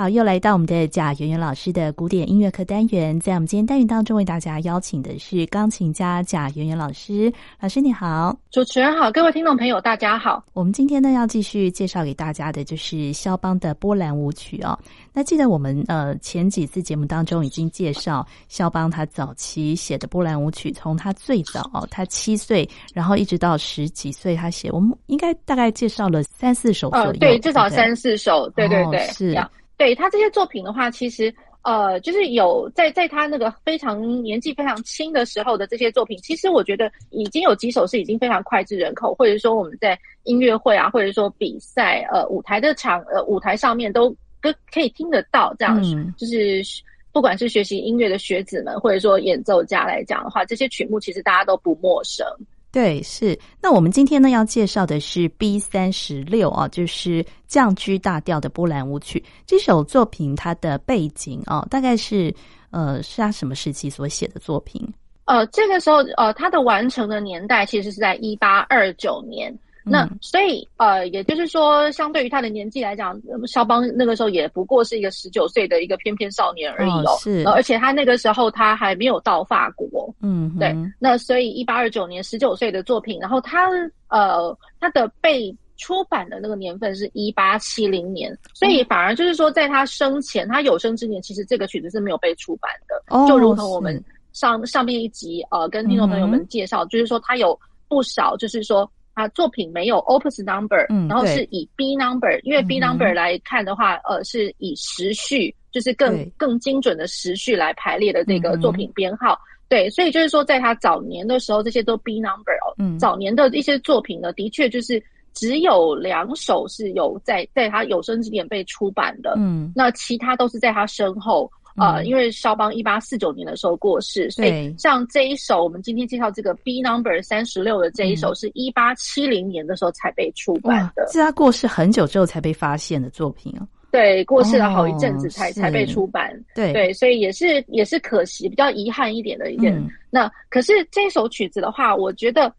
[0.00, 7.30] 好，又来到我们的贾圆圆老师的古典音乐课单元，在我们今天单元当中，为大家邀请的是钢琴家贾圆圆老师。
[7.60, 10.42] 老师你好，主持人好，各位听众朋友大家好。
[10.54, 14.78] 我们今天呢要继续介绍给大家的就是肖邦的波兰舞曲哦。
[15.12, 29.38] 那记得我们呃前几次节目当中已经介绍肖邦他早期写的波兰舞曲，从他最早哦， 他七岁，然后一直到十几岁他写，我们应该大概介绍了三四首左右，呃，对，至少三四首，对对对，哦、是。
[29.80, 46.62] 对他这些作品的话，其实呃，就是有在在他那个非常年纪非常轻的时候的这些作品，其实我觉得已经有几首是已经非常脍炙人口，或者说我们在音乐会啊，或者说比赛呃舞台的场呃舞台上面都跟可以听得到这样，嗯、就是
[47.10, 52.26] 不管是学习音乐的学子们，或者说演奏家来讲的话，这些曲目其实大家都不陌生。
[52.72, 53.38] 对，是。
[53.60, 59.24] 那我们今天呢要介绍的是 B 三十六啊，就是降 G 大调的波兰舞曲。
[59.46, 62.32] 这首作品它的背景啊，大概是
[62.70, 64.86] 呃是他什么时期所写的作品？
[65.24, 69.52] 呃，这个时候呃，它的完成的年代其实是在一八二九年。
[69.82, 77.16] 那所以呃，也就是说，相对于他的年纪来讲，肖邦那个时候也不过是一个十九岁的一个翩翩少年而已哦。
[77.18, 80.14] 是，而且他那个时候他还没有到法国。
[80.20, 80.76] 嗯，对。
[80.98, 83.68] 那所以一八二九年十九岁的作品，然后他
[84.08, 93.02] 呃他的被出版的那个年份是一八七零年，所以反而就是说，在他生前，他有生之年，其实这个曲子是没有被出版的。
[93.16, 94.02] 哦，就如同我们
[94.34, 98.88] 上上面一集呃跟听众朋友们介绍，就是说他有不少就是说。
[99.20, 109.38] 他作品没有 opus number，嗯，然后是以 B number，因为 B number 来看的话，呃，是以时序，就是更更精准的时序来排列的这个作品编号。
[109.68, 112.74] 对，所以就是说，在他早年的时候，这些都 B number 哦。
[112.78, 115.00] 嗯，早年的一些作品呢，的确就是
[115.32, 119.34] 只有两首是有在在他有生之年被出版的。
[119.36, 121.48] 嗯，那其他都是在他身后。
[121.76, 133.66] 呃，因为肖邦一八四九年的时候过世，所以像这一首我们今天介绍这个 B number 三十六的这一首，是一八七零年的时候才被出版的，是他过世很久之后才被发现的作品哦。
[133.92, 136.32] 对，过世了好一阵子才、哦、才被出版。
[136.54, 139.74] 对对，所以也是也是可惜，比较遗憾一点的一件。
[139.76, 142.52] 嗯、那可是这首曲子的话，我觉得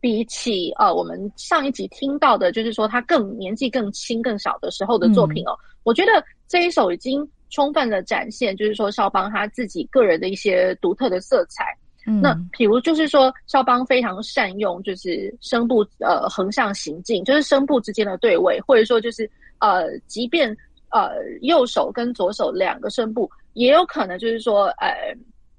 [0.00, 6.12] 比起呃我们上一集听到的，就是说他更年纪更轻更小的时候的作品哦，嗯、我觉得
[6.48, 7.26] 这一首已经。
[7.56, 11.64] 充分的展现，就是说肖邦他自己个人的一些独特的色彩。
[12.06, 19.28] 嗯，那比如就是说肖邦非常善用，就是声部呃横向行进，就是声部之间的对位，或者说就是
[19.60, 20.54] 呃，即便
[20.90, 25.16] 呃右手跟左手两个声部，也有可能就是说呃。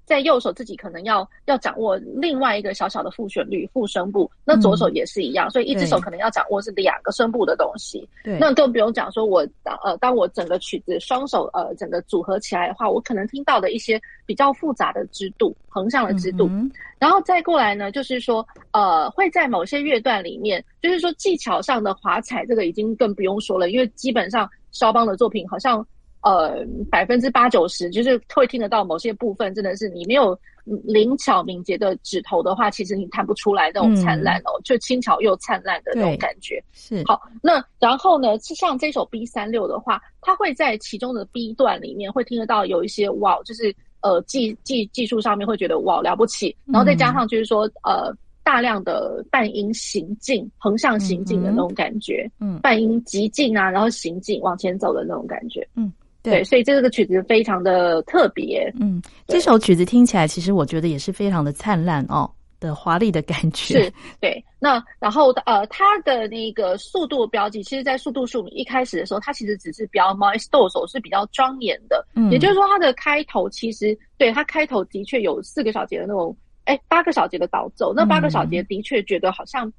[0.08, 8.08] 在右手自己可能要要掌握另外一个小小的副旋律、副声部，那左手也是一样，嗯、所以一只手可能要掌握是两个声部的东西。
[8.24, 9.46] 对，那更不用讲说我
[9.84, 25.86] 呃，当我整个曲子双手呃整个组合起来的话，我可能听到的一些比较复杂的支度、横向的支度，嗯、然后再过来呢，就是说呃会在某些乐段里面，就是说技巧上的华彩，这个已经更不用说了，因为基本上肖邦的作品好像。
[26.22, 30.38] 呃，百分之八九十就是会听得到某些部分，真的是你没有
[30.84, 36.62] 灵巧敏捷的指头的话，其实你弹不出来那种灿烂哦，嗯、就轻巧又灿烂的那种感觉。
[36.74, 37.02] 是。
[37.06, 48.14] 好，那然后呢，像这首 B 三六的话，它会在其中的 B 段里面会听得到有一些哇，就是呃技技技术上面会觉得哇了不起，然后再加上就是说呃
[48.44, 55.90] 大量的半音行进，横向行进的那种感觉，嗯，半音急进啊，然后行进往前走的那种感觉，嗯。
[56.32, 58.72] 对，所以这个曲子非常的特别。
[58.80, 62.30] 嗯，这首曲子听起来，其实我觉得也是非常的灿烂哦，
[62.60, 63.84] 的华丽的感觉。
[63.84, 64.44] 是，对。
[64.60, 72.06] 那然后呃，它的那个速度标记，其实，在速度数一开始的时候，它其实只是标 maestoso 是比较庄严的。
[72.16, 76.36] 嗯，也就是说，它的开头其实对它开头的确有四个小节的那种，
[76.66, 77.94] 哎，八个小节的导奏。
[77.96, 79.72] 那八个小节的确觉得好像。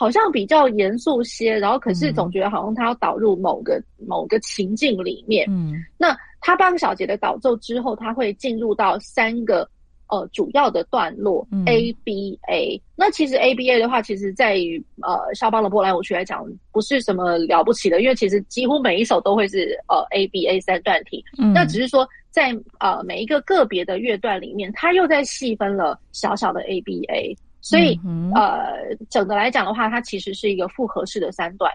[0.00, 5.44] 好像比较严肃些，然后可是总觉得好像他要导入某个、嗯、某个情境里面。
[5.50, 9.68] 嗯，那他八个小节的导奏之后，他会进入到三个
[10.06, 12.80] 呃主要的段落、嗯、A B A。
[12.94, 21.24] 那其实 A B A 的话，其实在于呃肖邦的波兰舞曲来讲，不是什么了不起的，因为其实几乎每一首都会是呃 A B A 三段体。
[21.38, 27.36] 嗯，那只是说在呃每一个个别的乐段里面，他又在细分了小小的 A B A。
[27.60, 31.72] 所以，嗯、呃，整个来讲的话，它其实是一个复合式的三段，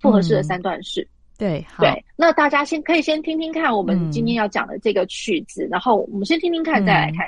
[0.00, 1.02] 复合式的三段式。
[1.02, 2.04] 嗯、对，对。
[2.16, 7.26] 那大家先可以先听听看我们今天要讲的这个曲子，嗯、然后我们先听听看，再来看。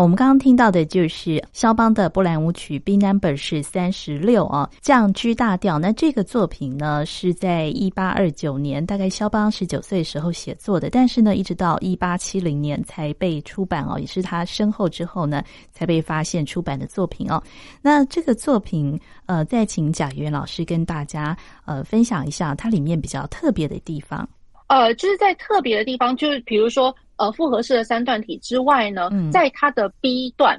[0.00, 5.78] 我们刚刚听到的就是肖邦的波兰舞曲 B Number 是三十六啊，降 G 大调。
[5.78, 17.42] 那这个作品呢，是在一八二九年，大概肖邦十九岁时候写作的，但是呢，一直到一八七零年才被出版哦，也是他身后之后呢，才被发现出版的作品哦。
[17.82, 24.28] 那这个作品，呃，再请贾元老师跟大家呃分享一下它里面比较特别的地方。
[24.68, 26.94] 呃，就是在特别的地方，就是比如说。
[27.18, 30.56] 呃，复合式的三段体之外呢，嗯、在它的 B 段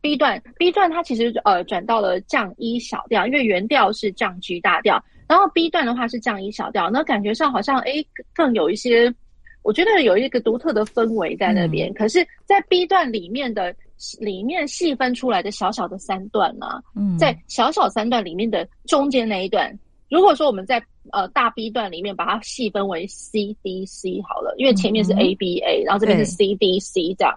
[0.00, 9.12] ，B 段，B 段它其实呃转到了降一小调，因为原调是降 G 大调，然后 B 段的话是降一小调，那感觉上好像诶更有一些，
[9.62, 11.90] 我觉得有一个独特的氛围在那边。
[11.90, 13.74] 嗯、可是，在 B 段里面的
[14.20, 19.72] 里面细分出来的小小的三段呢、啊，嗯，在小小三段里面的中间那一段。
[20.12, 20.76] 如果说我们在
[21.10, 27.34] 呃大 B 段里面把它细分为 C D C 好了，因为前面是 A B A，、嗯、然后这边是 C D C 这样，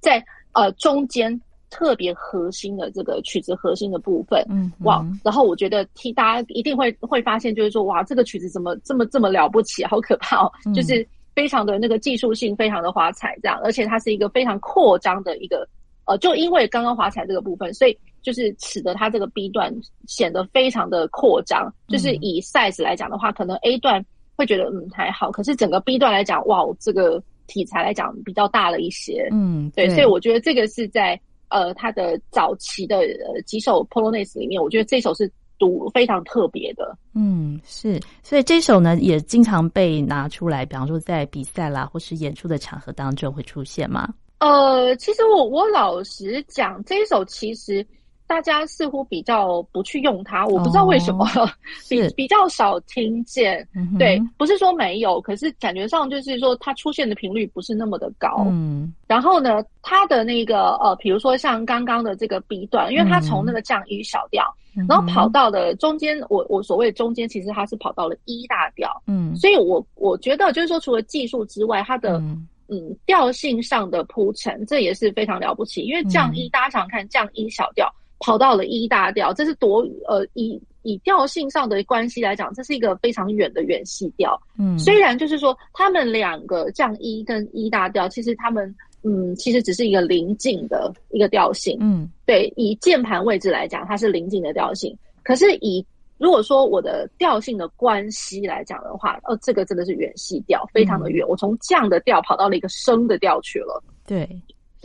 [0.00, 1.40] 在呃中间
[1.70, 15.64] 特别核心的这个曲子核心的部分，嗯，哇，然后我觉得听大家一定会会发现，就是说哇，这个曲子怎么这么这么了不起，好可怕哦，嗯、就是非常的那个技术性非常的华彩这样，而且它是一个非常扩张的一个
[16.06, 17.96] 呃，就因为刚刚华彩这个部分，所以。
[18.26, 19.72] 就是使得它这个 B 段
[20.08, 24.04] 显得非常的扩张，就是以 size 来讲的话，可能 A 段
[24.34, 31.16] 会觉得嗯还好，可是整个 B 段来讲，哇，这个题材来讲比较大了一些，嗯，对，所以我觉得这个是在
[31.50, 44.12] 呃它的早期的呃几首 Polonaise 里面，我觉得这首是独非常特别的，嗯，是，所以这首呢也经常被拿出来，比方说在比赛啦或是演出的场合当中会出现吗？
[44.40, 47.86] 呃，其实我我老实讲，这一首其实。
[48.26, 51.48] 大家似乎比较不去用它，我不知道为什么，哦、
[51.88, 53.66] 比比较少听见。
[53.74, 58.44] 嗯、对，不是说没有，可是感觉上就是说它出现的频率不是那么的高。
[58.48, 64.44] 嗯，然后呢，它的那个呃，比如说像刚刚的这个 B 段，因为它从那个降一小调，
[64.76, 68.90] 嗯、然后跑到了中间，我我所谓中间，其实它是跑到了一大调。
[69.06, 75.82] 嗯，所以我我觉得就是说，除了技术之外，它的嗯，嗯调性上的铺陈，这也是非常了不起。
[75.82, 77.88] 因为降一、嗯、大家想想看，降一小调。
[78.18, 84.40] 跑到了一大调，这是多呃以以调性上的关系来讲，这是一个非常远的远细调。
[84.58, 91.76] 嗯，虽然就是说他们两个降一跟一大调，其实他们嗯其实只是一个临近的一个调性。
[91.80, 94.96] 嗯，对，以键盘位置来讲，它是临近的调性。
[95.22, 95.84] 可是以
[96.18, 101.26] 如果说我的调性的关系来讲的话，哦，这个真的是远细调，非常的远。
[101.26, 103.82] 嗯，我从降的调跑到了一个升的调去了。
[104.06, 104.26] 对。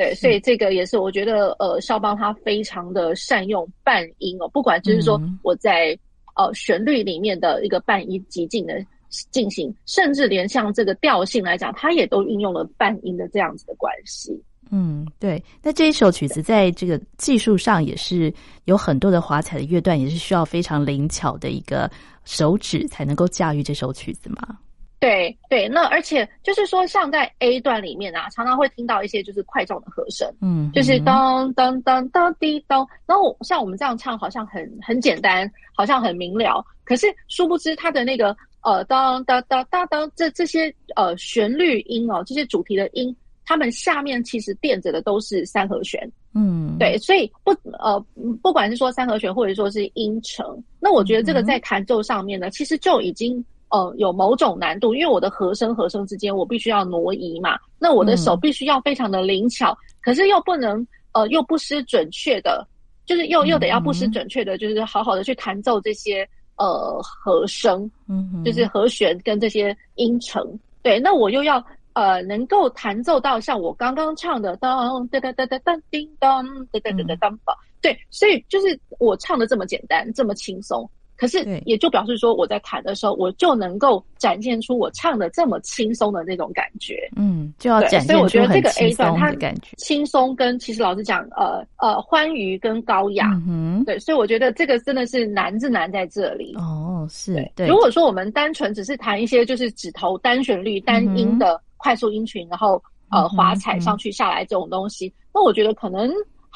[0.02, 5.96] 对，所以这个也是我觉得，呃，肖邦他非常的善用半音哦，不管就是说我在
[6.36, 8.84] 呃旋律里面的一个半音极尽的
[9.30, 14.32] 进行，甚至连像这个调性来讲，他也都运用了半音的这样子的关系。
[14.72, 15.44] 嗯，对。
[15.62, 18.34] 那这一首曲子在这个技术上也是
[18.66, 21.92] 有很多的华彩的乐段，也是需要非常灵巧的一个
[22.24, 24.58] 手指才能够驾驭这首曲子吗？
[25.02, 48.00] 对对，那而且就是说，像在 A 段里面啊，常常会听到一些就是快重的和声，嗯，就是当当当当滴当，然后像我们这样唱，好像很很简单，好像很明了，可是殊不知它的那个呃当当当当当这这些呃旋律音哦，这些主题的音，它们下面其实垫着的都是三和弦，嗯，对，所以不呃
[48.44, 53.44] 不管是说三和弦或者说是音程，那我觉得这个在弹奏上面呢，其实就已经。
[53.72, 57.58] 呃，有某种难度，因为我的和声和声之间，我必须要挪移嘛。
[57.80, 62.68] 那我的手必须要非常的灵巧，嗯、可是又不能呃，又不失准确的，
[63.06, 70.60] 就是又又得要不失准确的，就是好好的去弹奏这些呃和声，嗯哼，就是和弦跟这些音程。
[70.84, 71.64] 对，那我又要
[71.94, 77.54] 呃，能够弹奏到像我刚刚唱的当哒哒哒哒当叮当哒哒哒哒当吧。
[77.82, 80.90] 对，所以就是我唱的这么简单，这么轻松。
[81.22, 87.08] 可是，也就表示说，我在弹的时候，我就能够展现出我唱的这么轻松的那种感觉。
[87.16, 88.42] 嗯，就要展现出很轻松的感觉。
[88.42, 93.40] 所以我觉得这个 A 段它轻松跟其实老实讲，呃呃，欢愉跟高雅。
[93.48, 96.56] 嗯，对，所以我觉得这个真的是难是难在这里。
[96.58, 97.36] 哦，是。
[97.36, 97.52] 对。
[97.56, 106.12] 对，如果说我们单纯只是弹一些就是指头单旋律单音的快速音群，然后呃滑踩上去下来这种东西，那我觉得可能。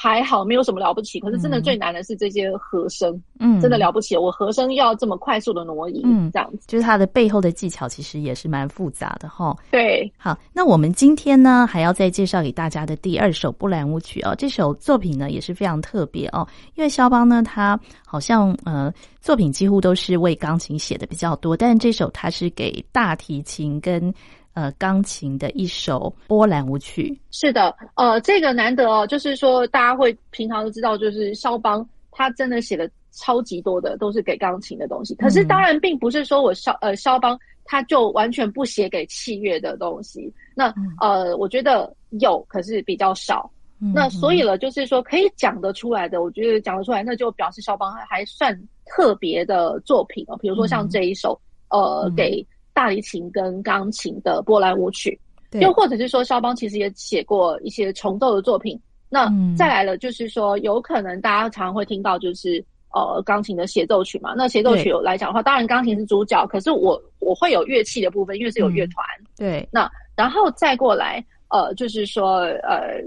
[0.06, 1.18] 还好，没有什么了不起。
[1.18, 4.16] 可是真的最难的是这些和声，嗯，真的了不起。
[4.16, 9.56] 我和声要这么快速的挪移，嗯，这样子，就是它的背后的技巧其实也是蛮复杂的哈。
[9.72, 14.32] 对，好，那我们今天呢还要再介绍给大家的第二首布兰舞曲哦。
[14.38, 16.46] 这首作品呢也是非常特别哦，
[16.76, 24.14] 因为肖邦呢他好像呃作品几乎都是为钢琴写的比较多，但是这首他是给大提琴跟。
[24.56, 27.16] 呃钢琴的一首波兰舞曲。
[27.30, 35.14] 是的，呃，这个难得哦，就是说大家会平常都知道，就是肖邦他真的写了超级多的都是给钢琴的东西。
[35.16, 40.32] 可是当然并不是说我肖呃肖邦他就完全不写给器乐的东西。
[40.54, 43.50] 那呃，我觉得有，可是比较少。
[43.92, 50.36] 那所以了，就是说可以讲得出来的，我觉得讲得出来，那就表示肖邦还算特别的作品哦。
[50.38, 52.42] 比如说像这一首，嗯、呃，给
[52.76, 55.18] 大提琴跟钢琴的波兰舞曲，
[55.60, 58.78] 又或者是说肖邦其实也写过一些重奏的作品。
[59.08, 62.62] 那再来了，就是说有可能大家常常会听到，就是
[62.92, 64.34] 呃，钢琴的协奏曲嘛。
[64.36, 69.04] 那协奏曲来讲的话，当然钢琴是主角，可是我我会有乐器的部分，因为是有乐团。
[69.20, 73.02] 嗯、对，那然后再过来，呃，就是说呃。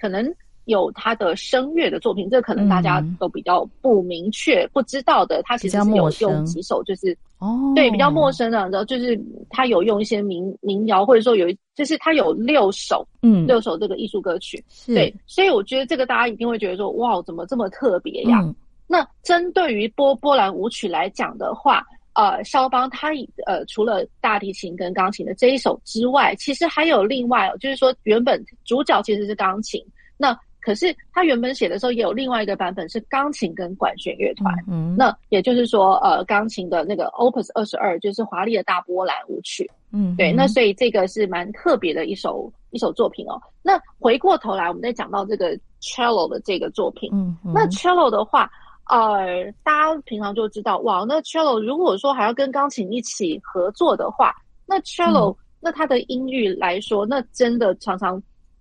[0.00, 0.24] 可能
[0.70, 5.42] 有他的声乐的作品，这可能大家都比较不明确、嗯、不知道的。
[5.44, 8.58] 他其实是有用几首，就是哦，对，比较陌生的。
[8.70, 14.64] 然后就是他有用一些民民谣，或者说有，就是他有六首，嗯，六首这个艺术歌曲。
[14.86, 18.40] 对，所以我觉得这个大家一定会觉得说，哇，怎么这么特别呀？
[18.42, 18.54] 嗯、
[18.86, 23.10] 那针对于波波兰舞曲来讲的话，呃，肖邦他
[23.46, 29.82] 呃除了大提琴跟钢琴的这一首之外，其实还有另外，就是说原本主角其实是钢琴，
[30.16, 43.40] 那可是他原本写的时候也有另外一个版本是钢琴跟管弦乐团，嗯，那也就是说呃钢琴的那个 Opus 二十二就是华丽的大波兰舞曲，嗯，对，那所以这个是蛮特别的一首一首作品哦。
[43.62, 48.50] 那回过头来我们再讲到这个 Cello 的这个作品，嗯，那 Cello 的话。
[48.86, 54.34] 呃，大家平常就知道，哇，那 cello 如果说还要跟钢琴一起合作的话，
[54.66, 58.20] 那 cello、嗯、那它的音域来说，那真的常常，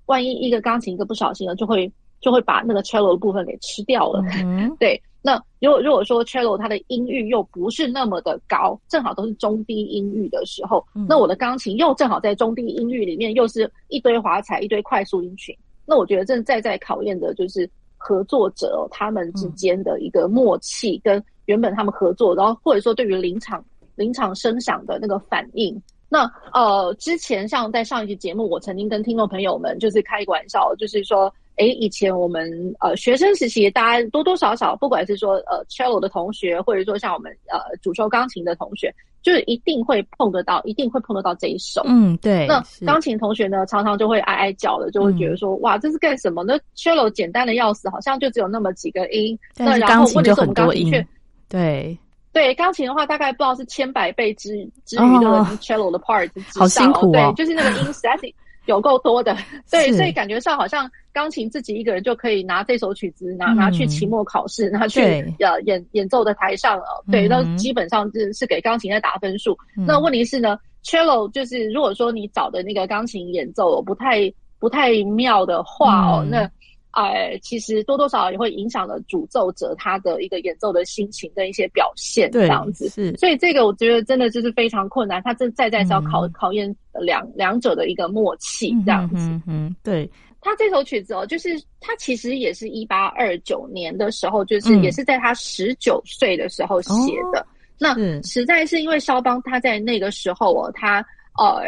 [0.10, 4.22] 万一一个钢琴一个不小心了，就会就会把那个 cello 的部分给吃掉了。
[4.44, 5.02] 嗯， 对。
[5.22, 17.70] 那如果如果说 cello 它的音域又不是那么的高，正好都是中低音域的时候，嗯、那我的钢琴又正好在中低音域里面，又是一堆华彩，一堆快速音群，那我觉得正在在考验的就是。
[18.02, 23.62] 合作者他们之间的一个默契，跟原本他们合作，然后或者说对于临场
[23.98, 25.76] 临场声响的那个反应。
[26.10, 31.34] 那呃，之前像在上一期节目，我曾经跟听众朋友们就是开一个玩笑，就是说。
[31.60, 38.90] 诶，以前我们呃学生时期，大家多多少少，不管是说呃 cello 的同学，或者说像我们呃主修钢琴的同学，
[39.22, 41.82] 就是一定会碰得到，一定会碰得到这一首。
[41.86, 42.48] 嗯，对。
[42.48, 46.46] 那钢琴同学呢，常常就会哀哀叫的，就会觉得说，嗯、哇，这是干什么？
[46.46, 49.38] 那 cello 简单的要死，好像就只有那么几个音。
[49.58, 51.06] 那然后问题是我们钢琴却
[51.50, 52.00] 对
[52.32, 54.50] 对钢琴的话，大概不知道是千百倍之
[54.86, 56.62] 之于那个 cello 的 part 之上。
[56.62, 57.34] 好辛苦哦。
[57.36, 58.34] 对，就是那个音 static
[58.66, 59.36] 有够多的，
[59.72, 65.02] 对，所以感觉上好像钢琴自己一个人就可以拿这首曲子拿、嗯、拿去期末考试，拿去
[65.40, 69.58] 呃演演奏的台上了，对，那、嗯、基本上是是给钢琴在打分数。
[69.76, 76.52] 嗯、那问题是呢，cello 就是如果说你找的那个钢琴演奏不太不太妙的话哦，嗯、那。
[76.92, 82.90] 哎，其实多多少少也会影响了主奏者他的一个演奏的心情跟一些表现，这样子。
[82.90, 89.16] 是，所以这个我觉得真的就是非常困难，他这再再是要考、嗯、考验两两者的一个默契，这样子。
[89.18, 90.10] 嗯，嗯，对。
[90.42, 91.50] 他这首曲子哦，就是
[91.80, 97.40] 他其实也是一八二九年的时候，就是也是在他十九岁的时候写的。
[97.42, 97.48] 嗯、
[97.78, 101.06] 那实在是因为肖邦他在那个时候哦，他
[101.38, 101.64] 呃。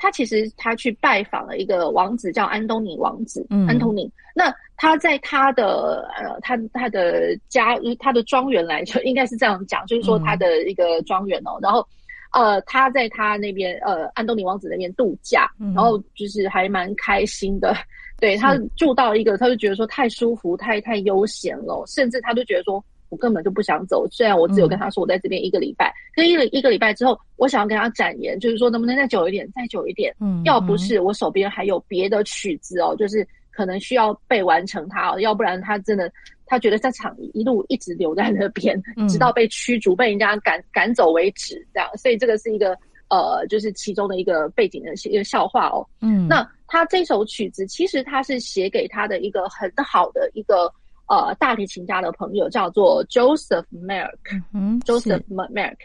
[0.00, 3.46] 他其实他去拜访了一个王子，叫安东尼王子。
[3.50, 4.10] 嗯，安东尼。
[4.34, 11.58] 那他在他的呃，他他的家，他的庄园来说，应该是这样讲，就是说他的一个庄园哦。
[11.60, 11.86] 嗯、然后，
[12.32, 17.76] 呃，他在他那边，呃，安东尼王子那边度假，嗯、然后就是还蛮开心的。
[18.18, 22.82] 对，他住到一个，他就觉得说太舒服，太太悠闲了，甚至他就觉得说。
[23.10, 30.14] 我根本就不想走，虽然我只有跟他说我在这边一个礼拜，可、嗯、一个一个礼拜之后，我想要跟他展言，就是说能不能再久一点，再久一点。
[30.20, 36.10] 嗯，要不是我手边还有别的曲子哦，就是可能需要被完成它，哦要不然他真的
[36.46, 41.88] 他觉得在场一路一直留在那边，嗯、直到被驱逐、被人家赶赶走为止，这样。
[41.96, 45.84] 所以这个是一个呃，就是其中的一个背景的一个笑话哦。
[46.00, 50.72] 嗯，那他这首曲子其实他是写给他的一个很好的一个。
[51.10, 54.14] 呃，大提琴家的朋友叫做 Joseph Merk，
[54.54, 55.76] 嗯，Joseph Merk。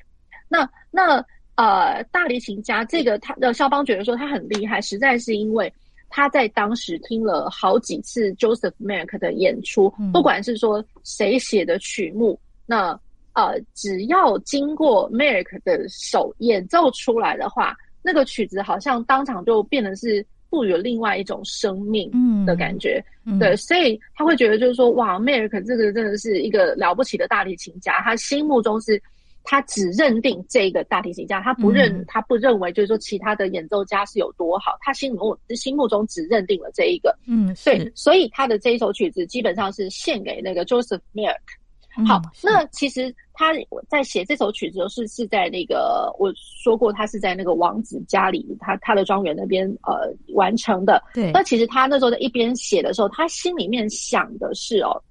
[0.48, 1.18] 那那
[1.56, 5.74] 呃，大提琴家这个他的肖邦觉得说他很厉害，实在是因为
[6.10, 12.92] 他在当时听了好几次 Joseph Merk 的演出，嗯、不管是说谁写的曲目，那
[13.34, 20.24] 呃，只要经过 Merk 的手演奏出来的话，那个曲子好像当场就变得是。
[20.56, 22.10] 赋予了另外一种生命
[22.46, 23.04] 的感觉，
[23.38, 29.02] 对，所以他会觉得就是说，哇，迈尔克这个真的是一个了不起的大提琴家，他心目中是
[29.44, 37.14] 他只认定这个大提琴家，他不认，嗯、他不认为就是说其他的演奏家是有多好，他心目心目中只认定了这一个。
[37.28, 41.36] 嗯，对，所以他的这一首曲子基本上是献给那个 Joseph Merck。
[42.06, 43.54] 好，嗯、那其实他
[43.88, 51.02] 在写这首曲子是是在那个我说过，他是在那个王子家里，他他的庄园那边呃完成的。
[51.14, 55.02] 对，那其实他那时候在一边写的时候，他心里面想的是哦，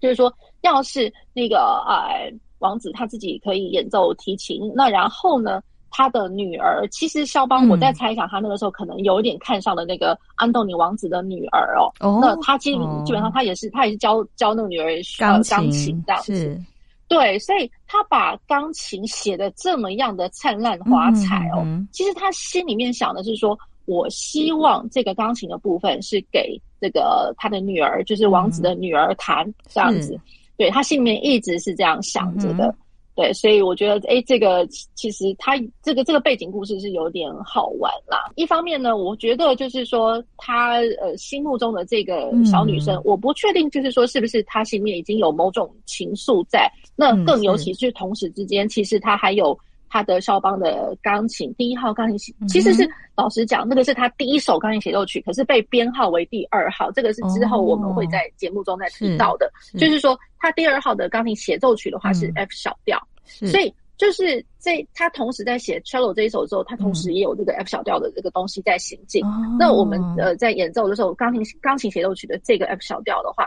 [0.00, 2.32] 就是说要是那个呃。
[2.62, 5.60] 王子他自己可以演奏提琴，那然后呢，
[5.92, 11.92] 他的女儿其实肖邦，我在猜想他那个时候可能有一点看上了那个安东尼王子的女儿哦。
[12.00, 16.34] 哦，那他基本基本上他也是他也是教教那个女儿钢琴，钢琴这样子。
[16.34, 16.60] 是
[17.08, 21.60] 对，所以他把钢琴写的这么样的灿烂华彩哦。
[21.62, 30.18] 嗯嗯、其实他心里面想的是说，我希望这个钢琴的部分是给这个他的女儿，就是王子的女儿弹、嗯、这样子。
[30.56, 32.74] 对，他心里面一直是这样想着的，嗯、
[33.14, 38.32] 对，所以我觉得，诶，这个其实他这个这个背景故事是有点好玩啦。
[38.36, 46.70] 一方面呢，我觉得就是说他呃心目中的这个小女生，嗯、我不确定就是说是不是他心里面已经有某种情愫在。
[46.96, 49.58] 那更尤其是同时之间，嗯、其实他还有。
[49.92, 56.90] 他的肖邦的钢琴第一号钢琴，其实是老实讲，那个是他第一首钢琴协奏曲，可是被编号为第二号。
[56.92, 69.22] 这个是之后我们会在节目中再提到的，就是说他第二号的钢琴协奏曲的话是 F 小调，所以就是这他同时在写 cello 这一首之后，他同时也有这个 F 小调的这个东西在行进。
[69.58, 73.46] 那我们呃在演奏的时候，钢琴钢琴协奏曲的这个 F 小调的话。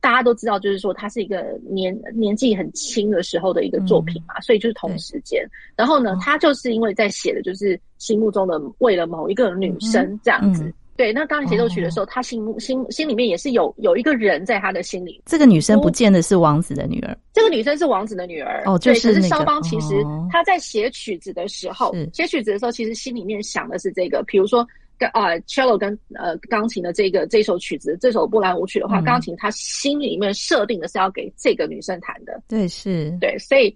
[0.00, 5.44] 大家都知道，就是说他是一个年年纪很轻的时候的一个作品嘛，嗯、所以就是同时间。
[5.76, 10.64] 然后呢，他就是因为在写的就是心目中的为了某一个女生这样子。
[10.64, 15.20] 嗯嗯、对，那钢琴协奏曲的时候，哦、他心心心里面也是有有一个人在他的心里。
[15.26, 18.62] 这个女生不见得是王子的女儿，这个女生是王子的女儿。
[18.66, 19.20] 哦，就是、那个、对。
[19.20, 24.66] 可是肖邦其实他在写曲子的时候，写是曲子的时候，其实心里面想的是这个，比如说。
[24.98, 32.42] 跟啊，cello 跟呃钢琴的这个这首曲子，这首波兰舞曲的话，钢琴他心里面设定的是要给这个女生弹的。
[32.48, 33.74] 对，是，对，所以，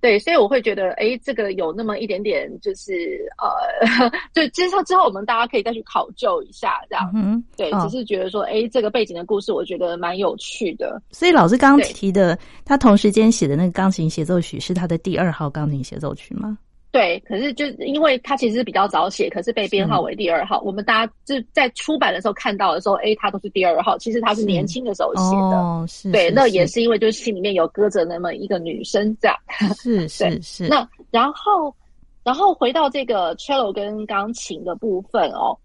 [0.00, 7.10] 对，所以我会觉得，哎，这个有那么一点点，就是呃， 就之后之后我们大家可以再去考究一下，这样。
[7.14, 11.00] 嗯，对，只是觉得说，哎，这个背景的故事，我觉得蛮有趣的。
[11.10, 16.58] 所以老师刚刚提的，他同时间写的那个钢琴协奏曲是他的第二号钢琴协奏曲吗？
[16.92, 20.60] 对，可是就因为他其实是比较早写，可是被编号为第二号。
[20.60, 23.96] 我们大家就在出版的时候看到的时候，哎，他都是第二号。
[23.96, 26.12] 其实他是年轻的时候写的，哦、是。
[26.12, 29.34] 对，那也是因为就是心里面有搁着那么一个女生这样。
[29.74, 30.68] 是是是。
[30.68, 31.74] 那然后，
[32.22, 35.56] 然后回到这个 cello 跟钢琴的部分哦，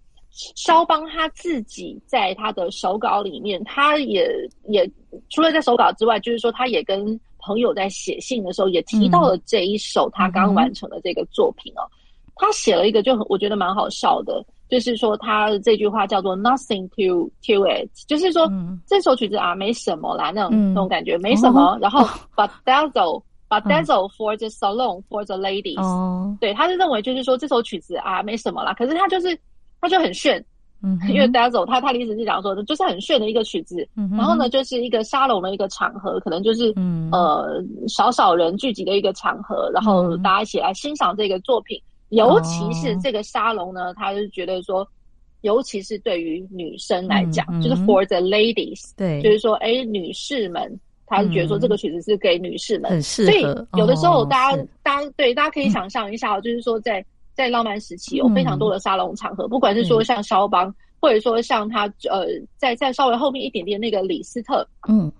[0.55, 4.31] 肖邦他自己在他的手稿里面，他也
[4.69, 4.89] 也
[5.29, 7.19] 除了在手稿之外，就是说他也跟。
[7.39, 21.73] 朋友在写信的时候也提到了这一首他刚完成的这个作品哦，嗯、他写了一个就我觉得蛮好笑的，就是说他这句话叫做 “nothing to to it”，就是说、嗯、这首曲子啊没什么啦，那种、嗯、那种感觉没什么。
[21.73, 29.39] 哦、然后 but dazzle but dazzle for the salon for the ladies，、哦、对，他是认为就是说这首曲子啊没什么啦，可是他就是
[29.79, 30.43] 他就很炫。
[30.83, 41.81] 嗯，因为 Dazzle 他他的意思是讲说，就是很炫的一个曲子，嗯、然后呢，就是一个沙龙的一个场合，可能就是、嗯、呃少少人聚集的一个场合，然后大家一起来欣赏这个作品。
[42.09, 44.87] 嗯、尤其是这个沙龙呢，他就觉得说，
[45.41, 53.31] 尤其是对于女生来讲，嗯、就是 for the ladies，对，就是说，哎，女士们，他是觉得说这个曲子是给女士们，很适合。
[53.31, 57.03] 所以有的时候，大家、哦、大家对大家可以想象一下，就是说在。
[57.37, 62.25] 在浪漫时期有非常多的沙龙场合，嗯、不管是说像肖邦，嗯、或者说像他呃，
[62.57, 65.11] 在在稍微后面一点点那个李斯特，嗯，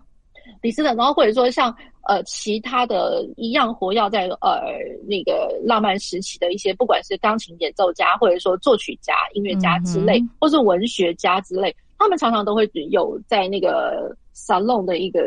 [0.64, 1.72] 李斯特，然后或者说像
[2.08, 4.64] 呃其他的一样活跃在呃
[5.08, 15.22] 那个浪漫时期的一些，不管是钢琴演奏家，或者说作曲家、音乐家之类，嗯、或是文学家之类，他们常常都会有在那个 salon 的一个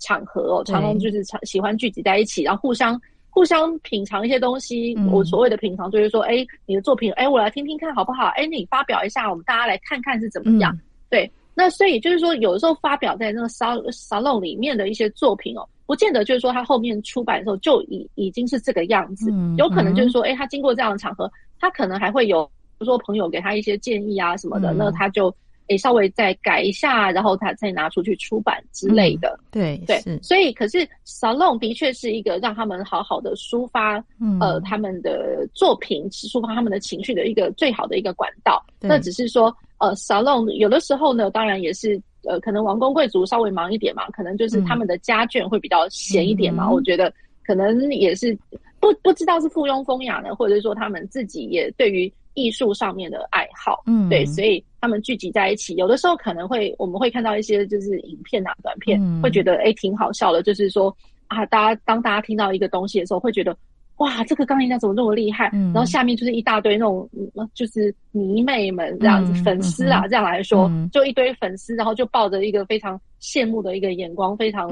[0.00, 3.00] 场合哦，常常就是常喜欢聚集在一起，然后互相。
[3.34, 8.26] 互相品尝一些东西，嗯、我所谓的品尝就是说，哎，你的作品，哎，我来听听看好不好？
[8.36, 10.72] 哎，你发表一下，我们大家来看看是怎么样。
[10.72, 25.34] 嗯、对，那所以就是说，有的时候发表在那个沙沙龙里面的一些作品哦，不见得就是说他后面出版的时候就已已经是这个样子，嗯、有可能就是说，哎，他经过这样的场合，他可能还会有，比如说朋友给他一些建议啊什么的，嗯、那他就。
[25.68, 29.38] 诶，稍微再改一下，然后他再拿出去出版之类的。
[29.38, 38.62] 嗯、对对，所以可是 salon 的确是一个让他们好好的抒发，嗯、呃，他们的作品，抒发他们的情绪的一个最好的一个管道。
[38.80, 46.66] 那只是说，呃，salon 有的时候呢，当然也是，呃，可能王公贵族稍微忙一点嘛，可能就是他们的家眷会比较闲一点嘛。
[46.66, 47.10] 嗯、我觉得
[47.46, 48.36] 可能也是
[48.80, 60.94] 不不知道是附庸风雅呢，或者是说他们自己也对于艺术上面的爱好，嗯，对，所以他们聚集在一起，有的时候可能会我们会看到一些就是影片啊、短片，嗯、会觉得哎挺好笑的，就是说
[61.28, 63.56] 啊，大家当大家听到一个东西的时候，会觉得。
[63.98, 65.48] 哇，这个钢琴家怎么那么厉害？
[65.52, 67.08] 嗯、然后下面就是一大堆那种，
[67.54, 74.68] 就是迷妹们这样子，嗯、粉丝啊，这样来说，嗯、就一堆粉丝，然后就抱着一个非常羡慕的一个眼光，非常。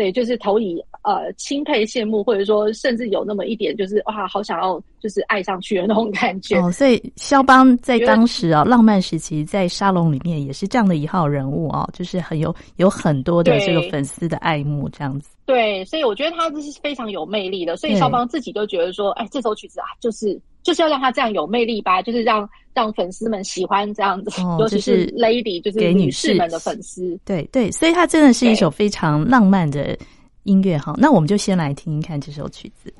[0.00, 6.56] 嗯对，就是投以呃钦佩、羡慕，或者说甚至有那么一点，就是哇，好想要就是爱上去的那种感觉。
[6.58, 15.30] 哦，所以肖邦在当时啊，浪漫时期，在沙龙里面也是这样的一号人物啊，就是很有有很多的这个粉丝的爱慕这样子。
[15.44, 17.76] 对，所以我觉得他这是非常有魅力的。
[17.76, 20.40] 所以肖邦自己都觉得说，哎，这首曲子啊，就是。
[20.62, 27.18] 就是要让他这样有魅力吧，就是让让粉丝们喜欢这样子，哦、尤其是 lady，就是给女士们的粉丝。
[27.24, 29.96] 对对，所以它真的是一首非常浪漫的
[30.44, 30.94] 音乐哈。
[30.98, 32.92] 那我们就先来听听看这首曲子。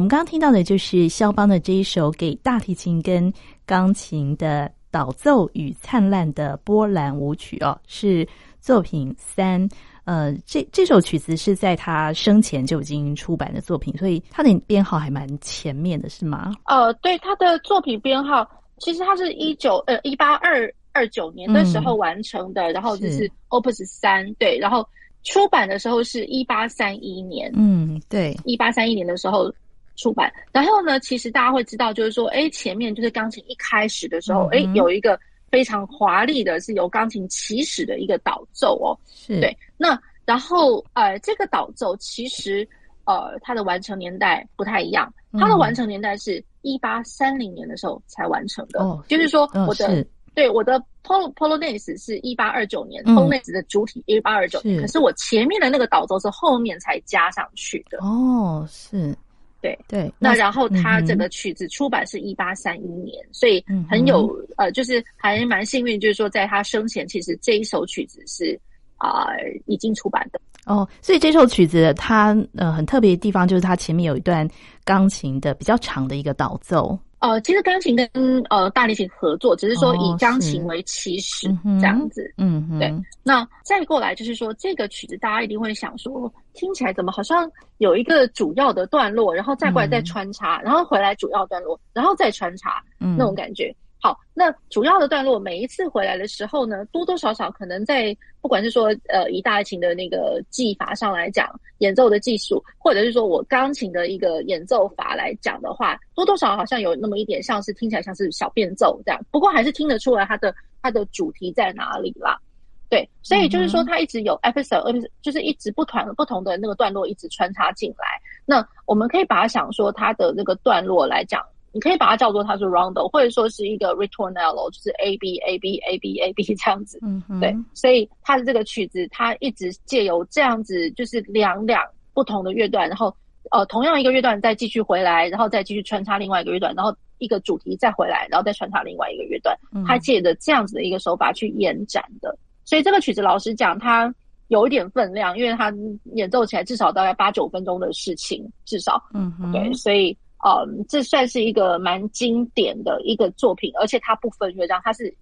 [0.00, 3.30] 我们刚刚听到的就是肖邦的这一首给大提琴跟
[3.66, 8.26] 钢琴的导奏与灿烂的波兰舞曲哦，是
[8.62, 9.68] 作品三。
[10.04, 16.50] 呃，这这首曲子是在他生前就已经出版的作品，所以他的编号还蛮前面的，是吗？
[16.64, 24.88] 呃，对，他的作品编号其实他是一九呃一八二二九年的时候完成的，嗯、然后就是 Opus 三，对，然后
[25.24, 29.52] 出版的时候是一八三一年，嗯，对，一八三一年的时候。
[30.00, 35.20] 出版，然后呢，其实大家会知道，就是说，哎，前面就是钢琴一开始的时候，哎、嗯，有一个
[35.50, 39.38] 非常华丽的，是由钢琴起始的一个导奏哦，是。
[39.40, 39.54] 对。
[39.76, 42.66] 那然后呃，这个导奏其实
[43.04, 59.14] 呃，它的完成年代不太一样，它的完成年代是一八三零年的时候才完成的，哦，就是说我的、哦、对我的 Pol Polonaise 是一八二九年、嗯、Polonaise 的主体一八二九年，可是我前面的那个导奏是后面才加上去的，哦，是。
[59.60, 68.58] 对对，那然后他这个曲子出版是一八三一年，嗯，所以很有呃，就是还蛮幸运，就是说在他生前，其实这一首曲子是
[68.96, 69.36] 啊，呃，
[69.66, 70.88] 已经出版的哦。
[71.02, 74.48] 所以这首曲子它呃很特别的地方，就是它前面有一段
[74.84, 76.98] 钢琴的比较长的一个导奏。
[77.20, 78.08] 呃，其实钢琴跟
[78.48, 81.48] 呃大提琴合作，只是说以钢琴为起始
[81.78, 82.32] 这样子。
[82.38, 82.92] 嗯嗯，对。
[83.22, 93.74] 那再过来就是说，这个曲子大家一定会想说，听起来怎么好像有一个主要的段落，然后再过来再穿插，嗯、然后回来主要段落，然后再穿插，嗯，那种感觉。
[94.02, 101.46] 好，那主要的段落每一次回来的时候呢，多多少少可能在不管是说呃以大提琴的那个技法上来讲，
[101.78, 112.40] 演奏的技术，或者是说我钢琴的一个演奏法来讲的话，多多少少好像有那么一点像是听起来像是小变奏这样，不过还是听得出来它的它的主题在哪里啦。
[112.88, 118.06] 对，所以就是说它一直有 episode，就是一直不团不同的那个段落一直穿插进来。
[118.46, 121.44] 那我们可以把它想说它的那个段落来讲。
[121.72, 126.98] 你可以把它叫做它是 rondo，或者说是一个 ritornello，就是 A B A B A B A B 这样子。
[127.02, 127.38] 嗯嗯。
[127.38, 131.80] 对，所以它的这个曲子，它一直借由这样子，就是两两
[132.12, 133.14] 不同的乐段，然后
[133.52, 139.56] 呃，同样一个乐段再继续回来，然后再继续穿插另外一个乐段，然后一个主题再回来，然后再穿插另外一个乐段。
[139.86, 144.12] 它借着这样子的一个手法去延展的，所以这个曲子老实讲，它
[144.48, 145.72] 有一点分量，因为它
[146.14, 149.00] 演奏起来至少大概八九分钟的事情，至少。
[149.14, 149.52] 嗯嗯。
[149.52, 150.16] 对，所以。
[150.42, 155.14] 嗯，这算是一个蛮经典的一个作品，而且它不分乐章，它是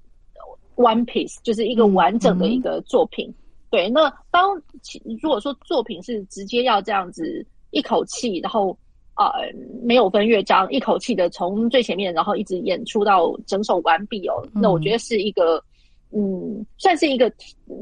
[0.76, 3.28] one piece，就是一个完整的一个作品。
[3.28, 3.34] 嗯、
[3.70, 4.54] 对，那当
[5.20, 8.78] 如果说作品是直接要这样子一口气，然后
[9.16, 9.26] 呃
[9.82, 15.60] 没有分乐章，一口气的从最前面，然后一直演出到整首完毕哦，那我觉得是一个
[16.12, 17.28] 嗯，算是一个
[17.66, 17.76] 嗯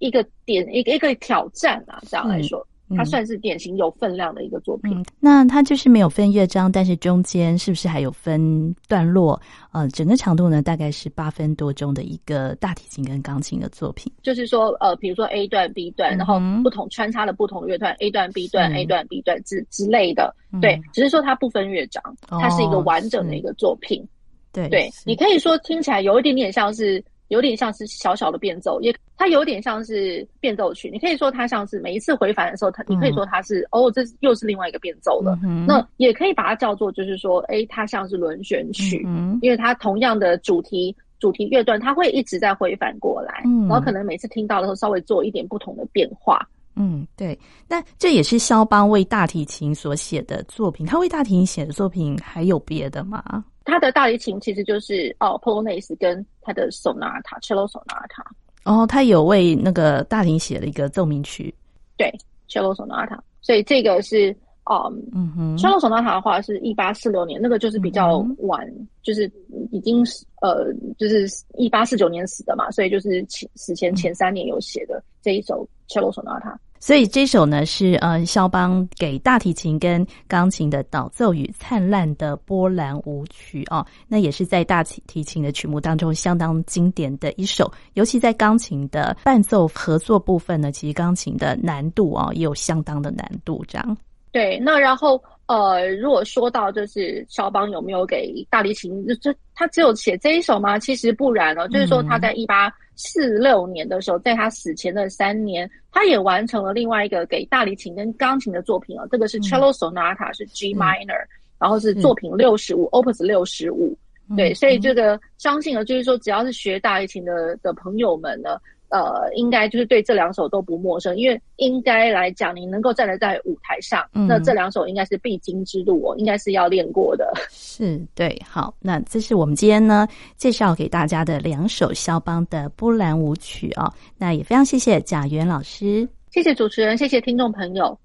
[0.00, 2.66] 一个点一个一个挑战啊，这样来说。
[2.94, 4.96] 嗯它算是典型有分量的一个作品。
[4.96, 9.40] 嗯，那它就是没有分乐章，但是中间是不是还有分段落？
[9.72, 14.12] 呃，整个长度呢，大概是八分多钟的一个大提琴跟钢琴的作品。
[14.22, 20.34] 就是说，呃，比如说 A 段、B 段，然后不同穿插的不同乐段，A 段、B 段、A 段、B 段之之类的。
[20.60, 24.06] 对，只是说它不分乐章，它是一个完整的一个作品。
[24.52, 27.04] 对对，你可以说听起来有一点点像是。
[27.28, 30.90] 有点像是小小的变奏，也它有点像是变奏曲。
[30.92, 35.38] 你可以说它像是每一次回返的时候，它、嗯、你可以说它是哦，这又是另外一个变奏了。
[35.42, 46.46] 嗯、那也可以把它叫做就是说，哎，它像是轮旋曲，嗯、因为它同样的主题主题乐段，它会一直在回返过来，嗯、然后可能每次听到的时候稍微做一点不同的变化。
[46.76, 47.38] 嗯，对。
[47.68, 50.84] 那这也是肖邦为大提琴所写的作品。
[50.84, 53.44] 他为大提琴写的作品还有别的吗？
[53.64, 58.24] 他的大提琴其实就是哦，Polonaise 跟他的 Sonata，Cello Sonata。
[58.64, 61.54] 哦，他有为那个大提写了一个奏鸣曲，
[61.96, 62.12] 对
[62.48, 63.18] ，Cello Sonata。
[63.40, 64.34] 所以这个是
[64.64, 69.30] 哦，嗯哼，Cello Sonata 的话是一八四六年，那个就是比较晚，嗯、就是
[69.70, 70.02] 已经
[70.40, 71.26] 呃，就是
[71.58, 73.22] 一八四九年死的嘛，所以就是
[73.54, 76.56] 死前前三年有写的这一首 Cello Sonata。
[76.84, 93.96] 所以这首呢是呃肖邦给大提琴跟钢琴的导奏与灿烂的波兰舞曲哦，那也是在大提琴的曲目当中相当经典的一首，尤其在钢琴的伴奏合作部分呢，其实钢琴的难度啊、哦、也有相当的难度，这样。
[94.30, 100.78] 对，那然后呃，如果说到就是肖邦有没有给大提琴，就他只有写这一首吗？
[100.78, 109.06] 其实不然哦，就是说他在一八四六年的时候，在他死前的三年，他也完成了另外一个给大提琴跟钢琴的作品哦。
[109.10, 111.22] 这个是 Cello Sonata，是 G minor，
[111.58, 113.96] 然后是作品六十五，Opus 六十五。
[114.36, 118.56] 对，所以这个相信了，就是说只要是学大提琴的的朋友们呢，
[118.94, 127.32] 呃，应该就是对这两首都不陌生，因为应该来讲，你能够站得在舞台上，嗯、那这两首应该是必经之路哦，应该是要练过的。
[127.50, 137.98] 是，对，好，那这是我们今天呢介绍给大家的两首肖邦的波兰舞曲哦，那也非常谢谢贾元老师，谢谢主持人，谢谢听众朋友。